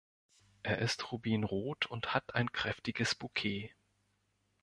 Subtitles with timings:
[0.63, 3.69] Er ist rubinrot und hat ein kräftiges Bukett.